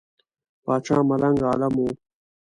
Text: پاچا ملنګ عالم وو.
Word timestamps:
پاچا 0.63 0.97
ملنګ 1.09 1.37
عالم 1.49 1.73
وو. 1.79 1.89